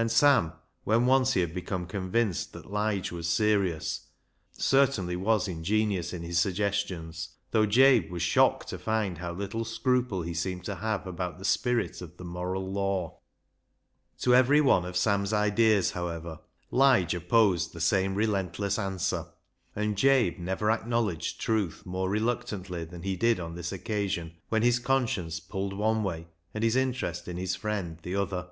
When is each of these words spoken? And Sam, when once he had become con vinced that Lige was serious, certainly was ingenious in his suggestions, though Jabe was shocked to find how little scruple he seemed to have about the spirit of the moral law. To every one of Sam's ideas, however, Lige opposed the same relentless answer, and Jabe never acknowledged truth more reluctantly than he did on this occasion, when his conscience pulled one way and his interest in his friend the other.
And 0.00 0.10
Sam, 0.10 0.54
when 0.84 1.04
once 1.04 1.34
he 1.34 1.42
had 1.42 1.52
become 1.52 1.86
con 1.86 2.10
vinced 2.10 2.52
that 2.52 2.70
Lige 2.70 3.12
was 3.12 3.28
serious, 3.28 4.06
certainly 4.52 5.14
was 5.14 5.46
ingenious 5.46 6.14
in 6.14 6.22
his 6.22 6.38
suggestions, 6.38 7.36
though 7.50 7.66
Jabe 7.66 8.08
was 8.08 8.22
shocked 8.22 8.68
to 8.68 8.78
find 8.78 9.18
how 9.18 9.32
little 9.34 9.62
scruple 9.62 10.22
he 10.22 10.32
seemed 10.32 10.64
to 10.64 10.76
have 10.76 11.06
about 11.06 11.36
the 11.38 11.44
spirit 11.44 12.00
of 12.00 12.16
the 12.16 12.24
moral 12.24 12.72
law. 12.72 13.18
To 14.20 14.34
every 14.34 14.62
one 14.62 14.86
of 14.86 14.96
Sam's 14.96 15.34
ideas, 15.34 15.90
however, 15.90 16.38
Lige 16.70 17.12
opposed 17.14 17.74
the 17.74 17.80
same 17.82 18.14
relentless 18.14 18.78
answer, 18.78 19.26
and 19.76 19.98
Jabe 19.98 20.38
never 20.38 20.70
acknowledged 20.70 21.42
truth 21.42 21.84
more 21.84 22.08
reluctantly 22.08 22.86
than 22.86 23.02
he 23.02 23.16
did 23.16 23.38
on 23.38 23.54
this 23.54 23.70
occasion, 23.70 24.32
when 24.48 24.62
his 24.62 24.78
conscience 24.78 25.40
pulled 25.40 25.74
one 25.74 26.02
way 26.02 26.26
and 26.54 26.64
his 26.64 26.74
interest 26.74 27.28
in 27.28 27.36
his 27.36 27.54
friend 27.54 27.98
the 28.00 28.14
other. 28.16 28.48